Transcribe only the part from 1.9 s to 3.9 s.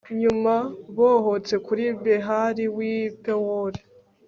behali w'i pewori